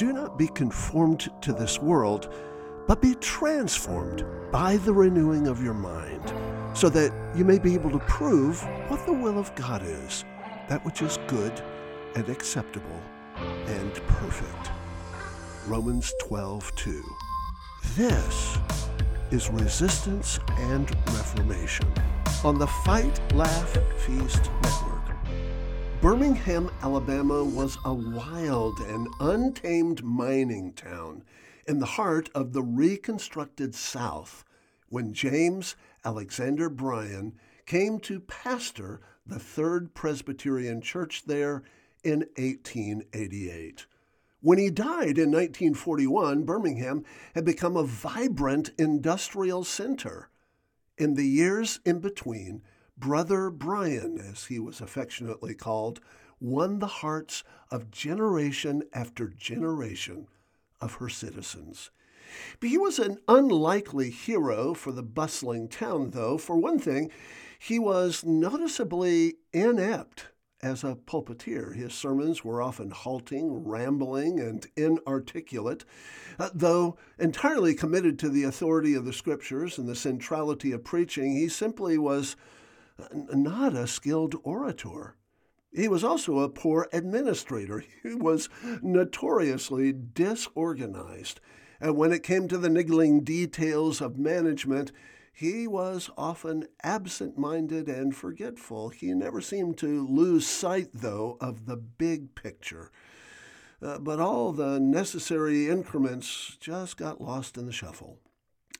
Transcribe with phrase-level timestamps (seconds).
[0.00, 2.32] Do not be conformed to this world,
[2.86, 6.32] but be transformed by the renewing of your mind,
[6.72, 10.24] so that you may be able to prove what the will of God is,
[10.70, 11.52] that which is good
[12.14, 12.98] and acceptable
[13.36, 14.70] and perfect.
[15.66, 17.04] Romans 12 2.
[17.94, 18.56] This
[19.30, 21.92] is Resistance and Reformation
[22.42, 24.89] on the Fight, Laugh, Feast Network.
[26.00, 31.22] Birmingham, Alabama was a wild and untamed mining town
[31.68, 34.42] in the heart of the reconstructed South
[34.88, 37.34] when James Alexander Bryan
[37.66, 41.64] came to pastor the Third Presbyterian Church there
[42.02, 43.84] in 1888.
[44.40, 50.30] When he died in 1941, Birmingham had become a vibrant industrial center.
[50.96, 52.62] In the years in between,
[53.00, 56.00] Brother Bryan, as he was affectionately called,
[56.38, 60.28] won the hearts of generation after generation
[60.82, 61.90] of her citizens.
[62.60, 66.36] But he was an unlikely hero for the bustling town, though.
[66.36, 67.10] For one thing,
[67.58, 70.26] he was noticeably inept
[70.62, 71.74] as a pulpiteer.
[71.74, 75.86] His sermons were often halting, rambling, and inarticulate.
[76.38, 81.32] Uh, though entirely committed to the authority of the scriptures and the centrality of preaching,
[81.32, 82.36] he simply was
[83.12, 85.16] not a skilled orator.
[85.72, 87.84] He was also a poor administrator.
[88.02, 88.48] He was
[88.82, 91.40] notoriously disorganized.
[91.80, 94.92] And when it came to the niggling details of management,
[95.32, 98.90] he was often absent minded and forgetful.
[98.90, 102.90] He never seemed to lose sight, though, of the big picture.
[103.80, 108.18] Uh, but all the necessary increments just got lost in the shuffle.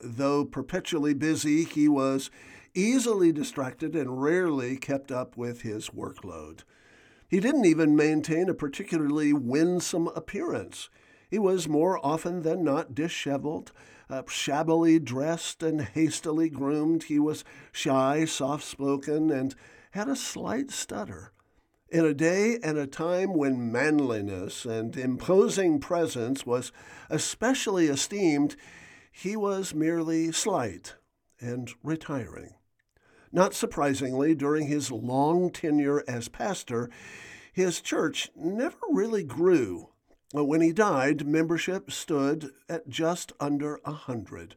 [0.00, 2.30] Though perpetually busy, he was
[2.74, 6.60] easily distracted and rarely kept up with his workload.
[7.28, 10.88] He didn't even maintain a particularly winsome appearance.
[11.30, 13.72] He was more often than not disheveled,
[14.08, 17.04] uh, shabbily dressed and hastily groomed.
[17.04, 19.54] He was shy, soft spoken, and
[19.90, 21.32] had a slight stutter.
[21.90, 26.72] In a day and a time when manliness and imposing presence was
[27.08, 28.56] especially esteemed,
[29.10, 30.94] he was merely slight
[31.40, 32.54] and retiring.
[33.32, 36.90] Not surprisingly, during his long tenure as pastor,
[37.52, 39.90] his church never really grew
[40.36, 44.54] uh, when he died, membership stood at just under a hundred,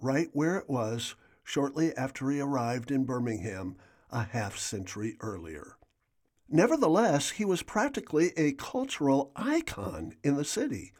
[0.00, 3.76] right where it was shortly after he arrived in Birmingham
[4.10, 5.76] a half century earlier.
[6.48, 10.92] Nevertheless, he was practically a cultural icon in the city.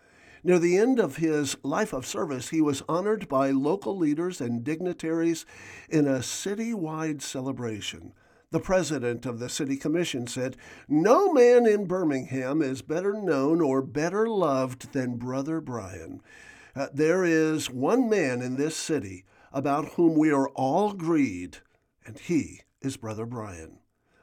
[0.45, 4.63] Near the end of his life of service, he was honored by local leaders and
[4.63, 5.45] dignitaries
[5.89, 8.13] in a citywide celebration.
[8.51, 10.57] The president of the city commission said,
[10.89, 16.23] No man in Birmingham is better known or better loved than Brother Bryan.
[16.75, 21.59] Uh, there is one man in this city about whom we are all agreed,
[22.07, 23.81] and he is Brother Bryan.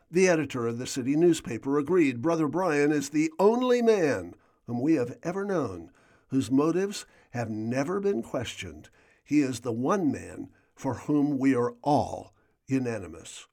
[0.09, 4.33] The editor of the city newspaper agreed Brother Bryan is the only man
[4.65, 5.91] whom we have ever known
[6.28, 8.90] whose motives have never been questioned.
[9.24, 12.34] He is the one man for whom we are all
[12.68, 13.47] unanimous.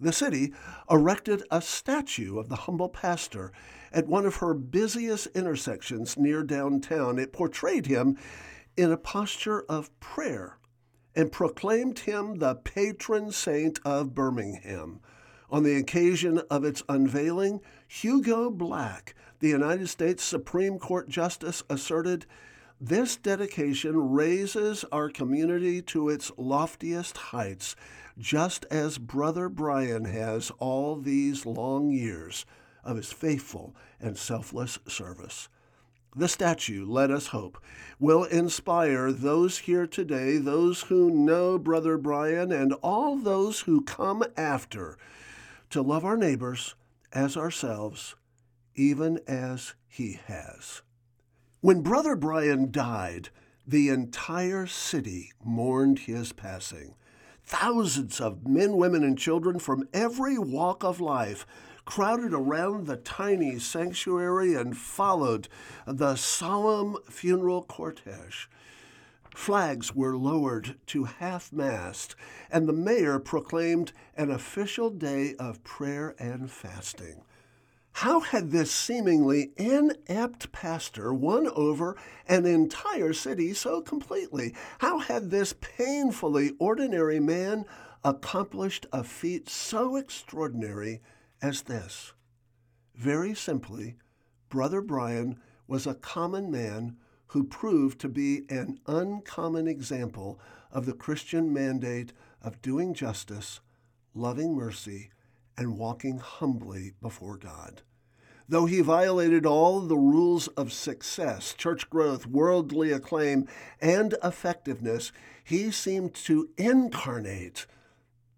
[0.00, 0.52] The city
[0.90, 3.52] erected a statue of the humble pastor
[3.92, 7.18] at one of her busiest intersections near downtown.
[7.18, 8.18] It portrayed him
[8.76, 10.58] in a posture of prayer
[11.14, 15.00] and proclaimed him the patron saint of Birmingham.
[15.48, 22.24] On the occasion of its unveiling, Hugo Black, the United States Supreme Court Justice, asserted
[22.80, 27.76] this dedication raises our community to its loftiest heights
[28.16, 32.46] just as Brother Bryan has all these long years
[32.82, 35.50] of his faithful and selfless service.
[36.16, 37.62] The statue, let us hope,
[38.00, 44.24] will inspire those here today, those who know Brother Bryan, and all those who come
[44.38, 44.96] after
[45.68, 46.74] to love our neighbors
[47.12, 48.14] as ourselves,
[48.74, 50.82] even as he has.
[51.60, 53.30] When Brother Bryan died,
[53.66, 56.94] the entire city mourned his passing.
[57.46, 61.46] Thousands of men, women, and children from every walk of life
[61.84, 65.48] crowded around the tiny sanctuary and followed
[65.86, 68.48] the solemn funeral cortege.
[69.34, 72.14] Flags were lowered to half mast,
[72.50, 77.22] and the mayor proclaimed an official day of prayer and fasting.
[77.98, 81.96] How had this seemingly inept pastor won over
[82.26, 84.52] an entire city so completely?
[84.80, 87.64] How had this painfully ordinary man
[88.02, 91.02] accomplished a feat so extraordinary
[91.40, 92.14] as this?
[92.96, 93.96] Very simply,
[94.48, 96.96] Brother Bryan was a common man
[97.28, 100.40] who proved to be an uncommon example
[100.72, 102.12] of the Christian mandate
[102.42, 103.60] of doing justice,
[104.14, 105.10] loving mercy,
[105.56, 107.82] and walking humbly before God.
[108.48, 113.48] Though he violated all the rules of success, church growth, worldly acclaim,
[113.80, 115.12] and effectiveness,
[115.42, 117.66] he seemed to incarnate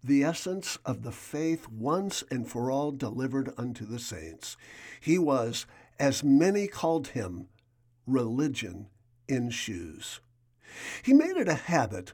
[0.03, 4.55] the essence of the faith once and for all delivered unto the saints.
[5.01, 5.65] He was,
[5.99, 7.47] as many called him,
[8.05, 8.87] religion
[9.27, 10.21] in shoes.
[11.03, 12.13] He made it a habit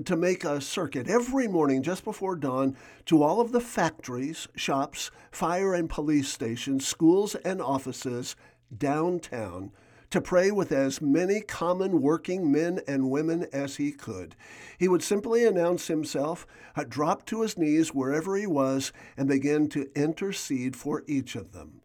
[0.00, 5.10] to make a circuit every morning just before dawn to all of the factories, shops,
[5.30, 8.34] fire and police stations, schools, and offices
[8.76, 9.70] downtown
[10.08, 14.34] to pray with as many common working men and women as he could.
[14.78, 16.46] He would simply announce himself,
[16.76, 21.52] uh, drop to his knees wherever he was, and begin to intercede for each of
[21.52, 21.80] them.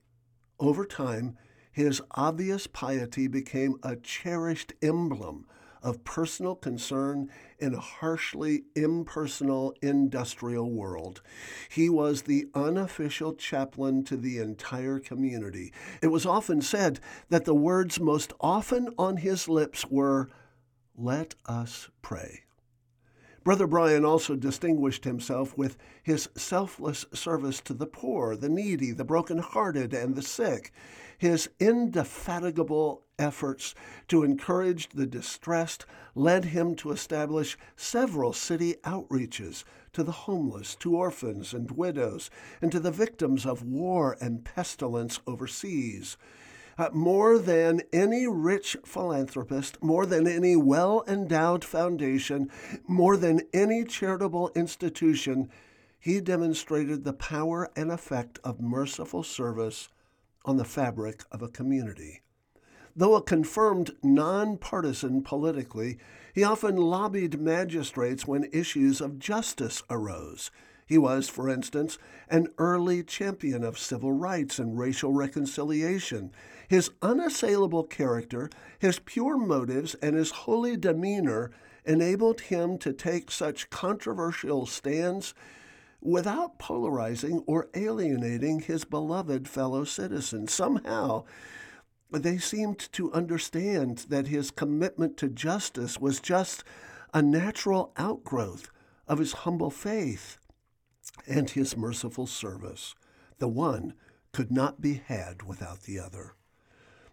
[0.59, 1.37] Over time,
[1.71, 5.45] his obvious piety became a cherished emblem
[5.81, 7.29] of personal concern
[7.59, 11.21] in a harshly impersonal industrial world.
[11.69, 15.73] He was the unofficial chaplain to the entire community.
[16.01, 20.29] It was often said that the words most often on his lips were,
[20.95, 22.41] Let us pray.
[23.47, 29.05] Brother Bryan also distinguished himself with his selfless service to the poor, the needy, the
[29.05, 30.73] broken-hearted, and the sick,
[31.17, 33.75] his indefatigable efforts
[34.07, 35.85] to encourage the distressed
[36.15, 42.29] led him to establish several city outreaches to the homeless, to orphans and widows,
[42.61, 46.17] and to the victims of war and pestilence overseas.
[46.77, 52.51] Uh, more than any rich philanthropist, more than any well endowed foundation,
[52.87, 55.49] more than any charitable institution,
[55.99, 59.89] he demonstrated the power and effect of merciful service
[60.45, 62.21] on the fabric of a community.
[62.99, 65.99] Though a confirmed nonpartisan politically,
[66.33, 70.49] he often lobbied magistrates when issues of justice arose.
[70.87, 76.31] He was, for instance, an early champion of civil rights and racial reconciliation.
[76.67, 78.49] His unassailable character,
[78.79, 81.51] his pure motives, and his holy demeanor
[81.85, 85.35] enabled him to take such controversial stands
[86.01, 90.51] without polarizing or alienating his beloved fellow citizens.
[90.51, 91.25] Somehow,
[92.23, 96.63] they seemed to understand that his commitment to justice was just
[97.13, 98.71] a natural outgrowth
[99.07, 100.37] of his humble faith
[101.27, 102.95] and his merciful service.
[103.39, 103.93] The one
[104.31, 106.33] could not be had without the other.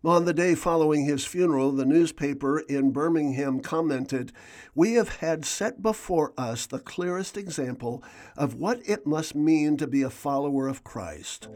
[0.04, 4.32] On the day following his funeral, the newspaper in Birmingham commented,
[4.74, 8.04] We have had set before us the clearest example
[8.36, 11.48] of what it must mean to be a follower of Christ.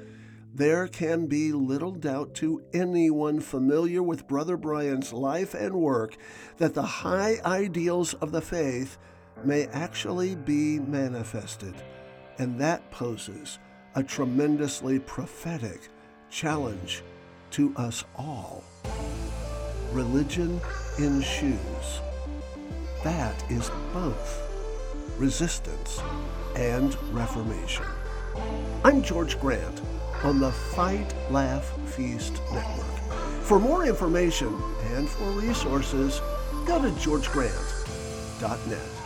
[0.59, 6.17] There can be little doubt to anyone familiar with Brother Bryan's life and work
[6.57, 8.99] that the high ideals of the faith
[9.45, 11.75] may actually be manifested
[12.39, 13.61] and that poses
[13.95, 15.91] a tremendously prophetic
[16.29, 17.05] challenge
[17.53, 18.65] to us all.
[19.93, 20.61] Religion
[20.99, 22.01] in shoes.
[23.05, 24.43] That is both
[25.19, 26.01] resistance
[26.57, 27.87] and reformation.
[28.83, 29.81] I'm George Grant
[30.25, 32.87] on the Fight, Laugh, Feast Network.
[33.43, 34.55] For more information
[34.95, 36.21] and for resources,
[36.67, 38.98] go to georgegrant.net.